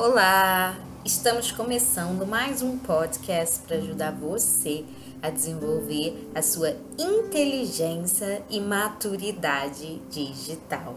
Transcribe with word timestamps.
Olá! 0.00 0.78
Estamos 1.04 1.50
começando 1.50 2.24
mais 2.24 2.62
um 2.62 2.78
podcast 2.78 3.58
para 3.66 3.78
ajudar 3.78 4.12
você 4.12 4.84
a 5.20 5.28
desenvolver 5.28 6.30
a 6.36 6.40
sua 6.40 6.76
inteligência 6.96 8.40
e 8.48 8.60
maturidade 8.60 10.00
digital. 10.08 10.94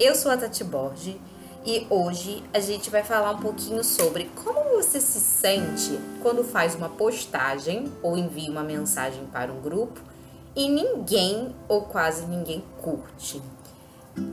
Eu 0.00 0.16
sou 0.16 0.32
a 0.32 0.36
Tati 0.36 0.64
Borges 0.64 1.14
e 1.64 1.86
hoje 1.88 2.42
a 2.52 2.58
gente 2.58 2.90
vai 2.90 3.04
falar 3.04 3.30
um 3.30 3.38
pouquinho 3.38 3.84
sobre 3.84 4.28
como 4.34 4.70
você 4.70 5.00
se 5.00 5.20
sente 5.20 5.96
quando 6.20 6.42
faz 6.42 6.74
uma 6.74 6.88
postagem 6.88 7.84
ou 8.02 8.18
envia 8.18 8.50
uma 8.50 8.64
mensagem 8.64 9.26
para 9.26 9.52
um 9.52 9.60
grupo 9.60 10.00
e 10.56 10.68
ninguém 10.68 11.54
ou 11.68 11.82
quase 11.82 12.26
ninguém 12.26 12.64
curte. 12.80 13.40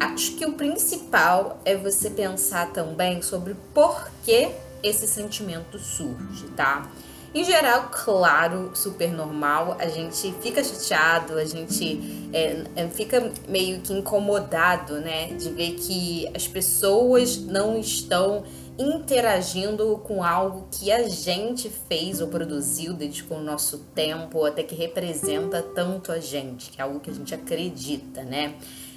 Acho 0.00 0.32
que 0.36 0.46
o 0.46 0.52
principal 0.52 1.60
é 1.64 1.76
você 1.76 2.08
pensar 2.10 2.72
também 2.72 3.20
sobre 3.22 3.54
por 3.74 4.10
que 4.24 4.50
esse 4.82 5.06
sentimento 5.06 5.78
surge, 5.78 6.46
tá? 6.56 6.90
Em 7.34 7.44
geral, 7.44 7.90
claro, 7.92 8.70
super 8.74 9.12
normal, 9.12 9.76
a 9.78 9.88
gente 9.88 10.32
fica 10.40 10.64
chateado, 10.64 11.34
a 11.34 11.44
gente 11.44 12.30
é, 12.32 12.64
é, 12.74 12.88
fica 12.88 13.30
meio 13.46 13.80
que 13.80 13.92
incomodado, 13.92 14.94
né, 15.00 15.34
de 15.34 15.50
ver 15.50 15.72
que 15.72 16.26
as 16.34 16.48
pessoas 16.48 17.36
não 17.36 17.78
estão 17.78 18.44
interagindo 18.78 19.98
com 20.04 20.22
algo 20.22 20.66
que 20.70 20.90
a 20.90 21.06
gente 21.08 21.70
fez 21.88 22.22
ou 22.22 22.28
produziu, 22.28 22.94
dedicou 22.94 23.36
o 23.38 23.42
nosso 23.42 23.78
tempo, 23.94 24.44
até 24.46 24.62
que 24.62 24.74
representa 24.74 25.60
tanto 25.60 26.12
a 26.12 26.20
gente, 26.20 26.70
que 26.70 26.80
é 26.80 26.84
algo 26.84 27.00
que 27.00 27.10
a 27.10 27.14
gente 27.14 27.34
acredita, 27.34 28.22
né? 28.22 28.54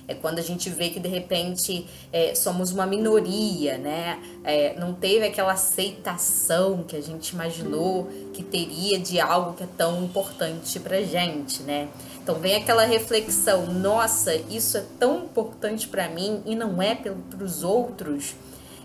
É 0.10 0.16
quando 0.16 0.40
a 0.40 0.42
gente 0.42 0.72
vê 0.72 0.90
que 0.90 1.00
de 1.00 1.08
repente 1.08 1.86
é, 2.12 2.34
somos 2.34 2.72
uma 2.72 2.88
minoria, 2.88 3.78
né? 3.78 4.20
É, 4.44 4.74
não 4.80 4.92
teve 4.92 5.28
aquela 5.28 5.54
aceitação 5.54 6.84
que 6.84 6.96
a 6.96 7.02
gente 7.02 7.30
imaginou 7.30 8.10
que 8.34 8.42
teria 8.42 8.98
de 8.98 9.20
algo 9.20 9.54
que 9.54 9.64
é 9.64 9.68
tão 9.78 10.04
importante 10.04 10.80
pra 10.80 11.00
gente, 11.04 11.62
né? 11.62 11.90
Então 12.24 12.40
vem 12.40 12.56
aquela 12.56 12.86
reflexão, 12.86 13.68
nossa, 13.68 14.34
isso 14.50 14.78
é 14.78 14.84
tão 15.00 15.26
importante 15.26 15.88
para 15.88 16.10
mim 16.10 16.42
e 16.44 16.56
não 16.56 16.82
é 16.82 16.96
para 16.96 17.44
os 17.44 17.64
outros. 17.64 18.34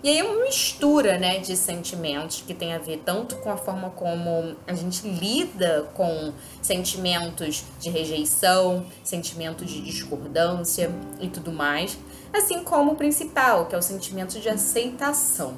E 0.05 0.09
aí 0.11 0.19
é 0.19 0.23
uma 0.23 0.45
mistura, 0.45 1.17
né, 1.17 1.39
de 1.39 1.57
sentimentos 1.57 2.45
que 2.47 2.53
tem 2.53 2.75
a 2.75 2.79
ver 2.79 3.01
tanto 3.07 3.37
com 3.37 3.51
a 3.51 3.57
forma 3.57 3.89
como 3.89 4.55
a 4.67 4.75
gente 4.75 5.09
lida 5.09 5.89
com 5.95 6.31
sentimentos 6.61 7.65
de 7.81 7.89
rejeição, 7.89 8.85
sentimentos 9.03 9.71
de 9.71 9.81
discordância 9.81 10.91
e 11.19 11.29
tudo 11.29 11.51
mais, 11.51 11.97
assim 12.35 12.63
como 12.63 12.93
o 12.93 12.97
principal, 12.97 13.65
que 13.65 13.75
é 13.75 13.79
o 13.79 13.83
sentimento 13.83 14.39
de 14.39 14.47
aceitação. 14.47 15.55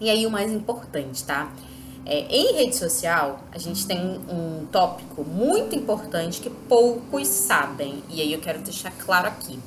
E 0.00 0.10
aí 0.10 0.26
o 0.26 0.30
mais 0.32 0.50
importante, 0.50 1.22
tá? 1.22 1.52
É, 2.04 2.22
em 2.22 2.54
rede 2.54 2.74
social, 2.74 3.38
a 3.52 3.58
gente 3.58 3.86
tem 3.86 4.20
um 4.28 4.66
tópico 4.66 5.22
muito 5.22 5.76
importante 5.76 6.40
que 6.40 6.50
poucos 6.50 7.28
sabem, 7.28 8.02
e 8.08 8.20
aí 8.20 8.32
eu 8.32 8.40
quero 8.40 8.58
deixar 8.62 8.90
claro 8.90 9.28
aqui 9.28 9.60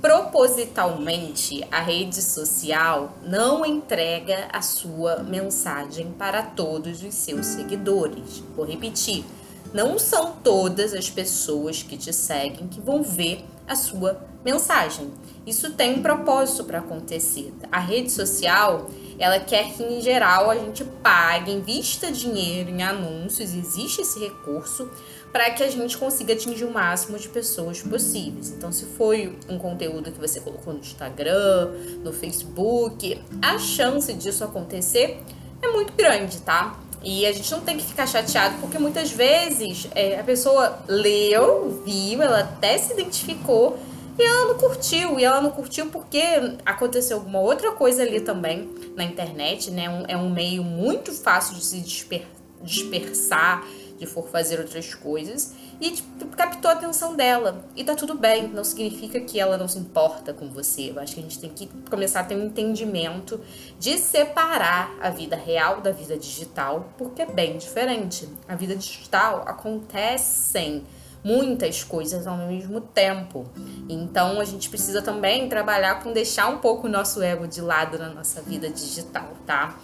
propositalmente 0.00 1.66
a 1.70 1.80
rede 1.80 2.22
social 2.22 3.16
não 3.22 3.64
entrega 3.64 4.48
a 4.52 4.62
sua 4.62 5.22
mensagem 5.22 6.12
para 6.16 6.42
todos 6.42 7.02
os 7.02 7.14
seus 7.14 7.46
seguidores. 7.46 8.42
Vou 8.56 8.64
repetir: 8.64 9.24
não 9.72 9.98
são 9.98 10.32
todas 10.42 10.94
as 10.94 11.10
pessoas 11.10 11.82
que 11.82 11.96
te 11.96 12.12
seguem 12.12 12.68
que 12.68 12.80
vão 12.80 13.02
ver 13.02 13.44
a 13.66 13.74
sua 13.74 14.20
mensagem. 14.44 15.10
Isso 15.46 15.72
tem 15.72 15.98
um 15.98 16.02
propósito 16.02 16.64
para 16.64 16.78
acontecer. 16.78 17.52
A 17.70 17.78
rede 17.78 18.10
social, 18.10 18.88
ela 19.18 19.40
quer 19.40 19.72
que 19.72 19.82
em 19.82 20.00
geral 20.00 20.50
a 20.50 20.54
gente 20.54 20.84
pague, 20.84 21.50
invista 21.50 22.10
dinheiro 22.12 22.70
em 22.70 22.82
anúncios, 22.82 23.52
existe 23.52 24.02
esse 24.02 24.18
recurso 24.20 24.90
para 25.32 25.50
que 25.50 25.62
a 25.62 25.70
gente 25.70 25.98
consiga 25.98 26.32
atingir 26.32 26.64
o 26.64 26.70
máximo 26.70 27.18
de 27.18 27.28
pessoas 27.28 27.82
possíveis. 27.82 28.50
Então, 28.50 28.72
se 28.72 28.86
foi 28.86 29.38
um 29.48 29.58
conteúdo 29.58 30.10
que 30.10 30.18
você 30.18 30.40
colocou 30.40 30.72
no 30.72 30.80
Instagram, 30.80 31.70
no 32.02 32.12
Facebook, 32.12 33.20
a 33.42 33.58
chance 33.58 34.12
disso 34.14 34.44
acontecer 34.44 35.20
é 35.60 35.68
muito 35.68 35.92
grande, 35.92 36.40
tá? 36.40 36.78
E 37.02 37.26
a 37.26 37.32
gente 37.32 37.50
não 37.52 37.60
tem 37.60 37.76
que 37.76 37.84
ficar 37.84 38.06
chateado, 38.06 38.56
porque 38.60 38.78
muitas 38.78 39.10
vezes 39.10 39.88
é, 39.94 40.18
a 40.18 40.24
pessoa 40.24 40.80
leu, 40.88 41.82
viu, 41.84 42.22
ela 42.22 42.40
até 42.40 42.76
se 42.76 42.92
identificou 42.92 43.78
e 44.18 44.22
ela 44.22 44.46
não 44.46 44.58
curtiu. 44.58 45.18
E 45.18 45.24
ela 45.24 45.40
não 45.40 45.50
curtiu 45.50 45.86
porque 45.86 46.22
aconteceu 46.66 47.18
alguma 47.18 47.40
outra 47.40 47.72
coisa 47.72 48.02
ali 48.02 48.20
também 48.20 48.68
na 48.96 49.04
internet, 49.04 49.70
né? 49.70 49.88
Um, 49.88 50.04
é 50.08 50.16
um 50.16 50.30
meio 50.30 50.62
muito 50.64 51.12
fácil 51.12 51.54
de 51.54 51.64
se 51.64 51.80
disper, 51.80 52.26
dispersar 52.62 53.64
de 53.98 54.06
for 54.06 54.28
fazer 54.28 54.60
outras 54.60 54.94
coisas 54.94 55.54
e 55.80 55.90
tipo, 55.90 56.26
captou 56.36 56.70
a 56.70 56.74
atenção 56.74 57.14
dela. 57.14 57.64
E 57.76 57.84
tá 57.84 57.94
tudo 57.94 58.14
bem, 58.14 58.48
não 58.48 58.64
significa 58.64 59.20
que 59.20 59.38
ela 59.38 59.58
não 59.58 59.68
se 59.68 59.78
importa 59.78 60.32
com 60.32 60.48
você. 60.48 60.90
Eu 60.90 61.00
acho 61.00 61.14
que 61.14 61.20
a 61.20 61.22
gente 61.22 61.38
tem 61.38 61.50
que 61.50 61.68
começar 61.90 62.20
a 62.20 62.24
ter 62.24 62.36
um 62.36 62.44
entendimento 62.44 63.40
de 63.78 63.98
separar 63.98 64.96
a 65.00 65.10
vida 65.10 65.36
real 65.36 65.80
da 65.80 65.90
vida 65.90 66.16
digital, 66.16 66.92
porque 66.96 67.22
é 67.22 67.26
bem 67.26 67.58
diferente. 67.58 68.28
A 68.46 68.54
vida 68.54 68.74
digital 68.74 69.44
acontecem 69.46 70.84
muitas 71.22 71.82
coisas 71.84 72.26
ao 72.26 72.36
mesmo 72.36 72.80
tempo. 72.80 73.46
Então 73.88 74.40
a 74.40 74.44
gente 74.44 74.68
precisa 74.68 75.02
também 75.02 75.48
trabalhar 75.48 76.02
com 76.02 76.12
deixar 76.12 76.48
um 76.48 76.58
pouco 76.58 76.86
o 76.86 76.90
nosso 76.90 77.22
ego 77.22 77.46
de 77.46 77.60
lado 77.60 77.98
na 77.98 78.08
nossa 78.08 78.40
vida 78.42 78.68
digital, 78.70 79.32
tá? 79.46 79.78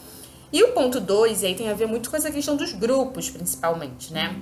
E 0.53 0.63
o 0.63 0.73
ponto 0.73 1.01
2, 1.01 1.43
aí 1.43 1.55
tem 1.55 1.69
a 1.69 1.75
ver 1.75 1.87
muito 1.87 2.09
com 2.09 2.17
essa 2.17 2.31
questão 2.31 2.55
dos 2.55 2.73
grupos, 2.73 3.29
principalmente, 3.29 4.13
né? 4.13 4.37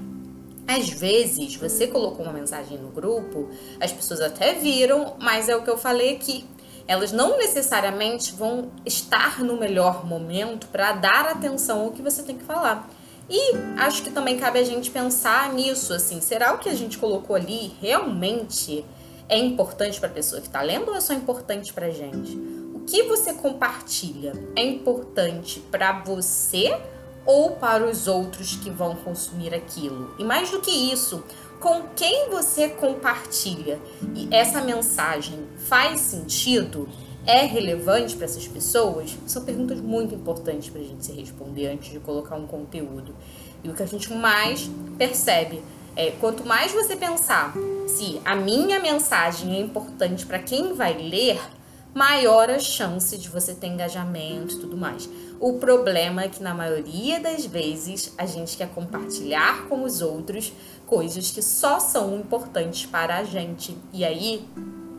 Às 0.68 0.90
vezes, 0.90 1.56
você 1.56 1.86
colocou 1.86 2.24
uma 2.24 2.32
mensagem 2.32 2.78
no 2.78 2.88
grupo, 2.88 3.48
as 3.80 3.92
pessoas 3.92 4.20
até 4.20 4.54
viram, 4.54 5.16
mas 5.20 5.48
é 5.48 5.56
o 5.56 5.62
que 5.62 5.70
eu 5.70 5.78
falei 5.78 6.14
aqui. 6.14 6.44
Elas 6.86 7.12
não 7.12 7.38
necessariamente 7.38 8.32
vão 8.32 8.70
estar 8.84 9.42
no 9.42 9.56
melhor 9.56 10.04
momento 10.04 10.66
para 10.68 10.92
dar 10.92 11.26
atenção 11.26 11.80
ao 11.80 11.92
que 11.92 12.02
você 12.02 12.22
tem 12.22 12.36
que 12.36 12.44
falar. 12.44 12.88
E 13.28 13.56
acho 13.78 14.02
que 14.02 14.10
também 14.10 14.38
cabe 14.38 14.58
a 14.58 14.64
gente 14.64 14.90
pensar 14.90 15.52
nisso, 15.52 15.92
assim, 15.92 16.20
será 16.20 16.54
o 16.54 16.58
que 16.58 16.68
a 16.68 16.74
gente 16.74 16.98
colocou 16.98 17.36
ali 17.36 17.74
realmente 17.80 18.84
é 19.28 19.38
importante 19.38 19.98
para 19.98 20.08
a 20.08 20.12
pessoa 20.12 20.40
que 20.40 20.48
está 20.48 20.60
lendo 20.60 20.88
ou 20.88 20.96
é 20.96 21.00
só 21.00 21.14
importante 21.14 21.72
para 21.72 21.86
a 21.86 21.90
gente? 21.90 22.38
que 22.86 23.04
você 23.04 23.32
compartilha 23.32 24.32
é 24.56 24.62
importante 24.62 25.60
para 25.70 26.00
você 26.02 26.76
ou 27.24 27.52
para 27.52 27.88
os 27.88 28.06
outros 28.08 28.56
que 28.56 28.70
vão 28.70 28.96
consumir 28.96 29.54
aquilo? 29.54 30.14
E 30.18 30.24
mais 30.24 30.50
do 30.50 30.60
que 30.60 30.70
isso, 30.70 31.22
com 31.60 31.84
quem 31.94 32.28
você 32.30 32.68
compartilha 32.68 33.80
e 34.14 34.28
essa 34.30 34.60
mensagem 34.60 35.46
faz 35.56 36.00
sentido? 36.00 36.88
É 37.24 37.46
relevante 37.46 38.16
para 38.16 38.24
essas 38.24 38.48
pessoas? 38.48 39.16
São 39.26 39.44
perguntas 39.44 39.80
muito 39.80 40.14
importantes 40.14 40.68
para 40.70 40.80
a 40.80 40.84
gente 40.84 41.04
se 41.04 41.12
responder 41.12 41.68
antes 41.68 41.92
de 41.92 42.00
colocar 42.00 42.34
um 42.34 42.46
conteúdo. 42.46 43.14
E 43.62 43.68
o 43.68 43.74
que 43.74 43.82
a 43.82 43.86
gente 43.86 44.12
mais 44.12 44.68
percebe 44.98 45.62
é 45.94 46.10
quanto 46.10 46.44
mais 46.44 46.72
você 46.72 46.96
pensar 46.96 47.54
se 47.86 48.20
a 48.24 48.34
minha 48.34 48.80
mensagem 48.80 49.56
é 49.56 49.60
importante 49.60 50.26
para 50.26 50.40
quem 50.40 50.72
vai 50.74 50.94
ler, 50.94 51.40
maior 51.94 52.50
a 52.50 52.58
chance 52.58 53.16
de 53.16 53.28
você 53.28 53.54
ter 53.54 53.68
engajamento 53.68 54.54
e 54.56 54.58
tudo 54.58 54.76
mais. 54.76 55.08
O 55.38 55.54
problema 55.54 56.22
é 56.22 56.28
que 56.28 56.42
na 56.42 56.54
maioria 56.54 57.20
das 57.20 57.44
vezes 57.44 58.12
a 58.16 58.26
gente 58.26 58.56
quer 58.56 58.68
compartilhar 58.70 59.68
com 59.68 59.84
os 59.84 60.00
outros 60.00 60.52
coisas 60.86 61.30
que 61.30 61.42
só 61.42 61.78
são 61.78 62.18
importantes 62.18 62.86
para 62.86 63.18
a 63.18 63.24
gente. 63.24 63.76
E 63.92 64.04
aí, 64.04 64.44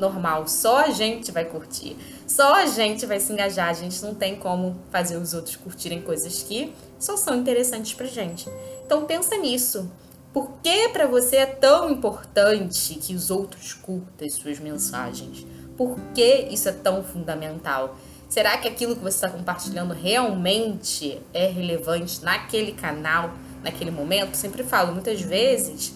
normal, 0.04 0.48
só 0.48 0.86
a 0.86 0.90
gente 0.90 1.32
vai 1.32 1.46
curtir, 1.46 1.96
só 2.28 2.56
a 2.56 2.66
gente 2.66 3.06
vai 3.06 3.20
se 3.20 3.32
engajar. 3.32 3.70
A 3.70 3.74
gente 3.74 4.04
não 4.04 4.14
tem 4.14 4.36
como 4.36 4.76
fazer 4.92 5.18
os 5.18 5.34
outros 5.34 5.56
curtirem 5.56 6.02
coisas 6.02 6.44
que 6.44 6.74
só 7.00 7.16
são 7.16 7.36
interessantes 7.38 7.94
pra 7.94 8.06
gente. 8.06 8.50
Então 8.86 9.06
pensa 9.06 9.38
nisso. 9.38 9.90
Por 10.34 10.50
que 10.64 10.90
para 10.90 11.06
você 11.06 11.38
é 11.38 11.46
tão 11.46 11.92
importante 11.92 12.96
que 12.96 13.14
os 13.14 13.30
outros 13.30 13.74
curtam 13.74 14.28
as 14.28 14.34
suas 14.34 14.60
mensagens? 14.60 15.46
Por 15.78 15.96
que 16.14 16.48
isso 16.50 16.68
é 16.68 16.72
tão 16.72 17.04
fundamental? 17.04 17.96
Será 18.28 18.58
que 18.58 18.68
aquilo 18.68 18.96
que 18.96 19.04
você 19.04 19.16
está 19.16 19.30
compartilhando 19.30 19.94
realmente 19.94 21.22
é 21.34 21.46
relevante 21.46 22.24
naquele 22.24 22.72
canal, 22.72 23.32
naquele 23.64 23.92
momento? 23.92 24.36
Sempre 24.36 24.64
falo, 24.64 24.92
muitas 24.92 25.22
vezes 25.22 25.94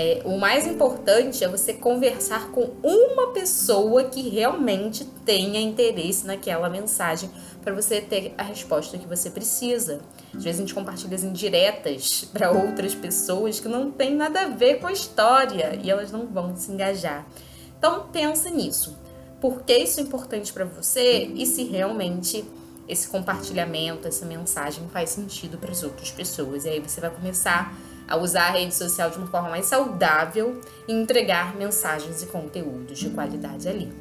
é, 0.00 0.22
o 0.24 0.38
mais 0.38 0.64
importante 0.64 1.42
é 1.42 1.48
você 1.48 1.72
conversar 1.72 2.52
com 2.52 2.70
uma 2.84 3.32
pessoa 3.32 4.04
que 4.04 4.28
realmente 4.28 5.04
tenha 5.24 5.60
interesse 5.60 6.24
naquela 6.24 6.70
mensagem 6.70 7.28
para 7.64 7.74
você 7.74 8.00
ter 8.00 8.32
a 8.38 8.44
resposta 8.44 8.96
que 8.96 9.08
você 9.08 9.28
precisa. 9.28 10.00
Às 10.32 10.44
vezes 10.44 10.60
a 10.60 10.62
gente 10.62 10.72
compartilha 10.72 11.16
as 11.16 11.24
indiretas 11.24 12.22
para 12.32 12.52
outras 12.52 12.94
pessoas 12.94 13.58
que 13.58 13.66
não 13.66 13.90
tem 13.90 14.14
nada 14.14 14.42
a 14.42 14.46
ver 14.46 14.78
com 14.78 14.86
a 14.86 14.92
história 14.92 15.76
e 15.82 15.90
elas 15.90 16.12
não 16.12 16.28
vão 16.28 16.54
se 16.56 16.70
engajar. 16.70 17.26
Então 17.76 18.06
pensa 18.12 18.50
nisso 18.50 18.96
por 19.40 19.62
que 19.62 19.76
isso 19.76 19.98
é 19.98 20.04
importante 20.04 20.52
para 20.52 20.64
você 20.64 21.24
e 21.34 21.44
se 21.44 21.64
realmente 21.64 22.44
esse 22.88 23.08
compartilhamento, 23.08 24.06
essa 24.06 24.24
mensagem 24.24 24.88
faz 24.92 25.10
sentido 25.10 25.58
para 25.58 25.72
as 25.72 25.82
outras 25.82 26.12
pessoas. 26.12 26.64
E 26.64 26.68
aí 26.68 26.80
você 26.80 27.00
vai 27.00 27.10
começar 27.10 27.74
a 27.74 27.87
usar 28.16 28.48
a 28.48 28.50
rede 28.50 28.74
social 28.74 29.10
de 29.10 29.18
uma 29.18 29.26
forma 29.26 29.50
mais 29.50 29.66
saudável 29.66 30.60
e 30.86 30.92
entregar 30.92 31.56
mensagens 31.56 32.22
e 32.22 32.26
conteúdos 32.26 32.98
de 32.98 33.10
qualidade 33.10 33.68
ali. 33.68 33.92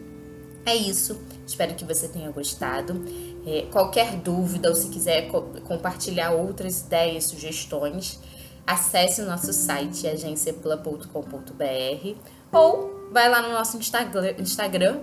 É 0.66 0.76
isso. 0.76 1.20
Espero 1.46 1.76
que 1.76 1.86
você 1.86 2.08
tenha 2.08 2.30
gostado. 2.30 3.02
É, 3.46 3.66
qualquer 3.72 4.18
dúvida 4.18 4.70
ou 4.70 4.76
se 4.76 4.90
quiser 4.90 5.30
co 5.30 5.42
compartilhar 5.66 6.32
outras 6.32 6.82
ideias, 6.82 7.26
sugestões, 7.26 8.20
acesse 8.66 9.22
nosso 9.22 9.54
site 9.54 10.08
agenciaplan.com.br 10.08 12.16
ou 12.52 13.10
vai 13.14 13.30
lá 13.30 13.42
no 13.42 13.54
nosso 13.54 13.78
Instagram, 13.78 14.34
Instagram 14.38 15.00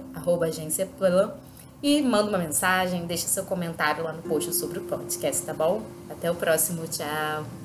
e 1.82 2.02
manda 2.02 2.28
uma 2.28 2.38
mensagem, 2.38 3.06
deixa 3.06 3.26
seu 3.26 3.44
comentário 3.44 4.04
lá 4.04 4.12
no 4.12 4.22
post 4.22 4.54
sobre 4.54 4.78
o 4.78 4.82
podcast, 4.82 5.44
tá 5.44 5.54
bom? 5.54 5.82
Até 6.10 6.30
o 6.30 6.34
próximo, 6.34 6.86
tchau! 6.86 7.63